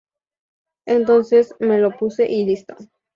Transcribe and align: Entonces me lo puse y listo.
Entonces 0.87 1.53
me 1.59 1.77
lo 1.77 1.91
puse 1.95 2.25
y 2.27 2.43
listo. 2.43 2.75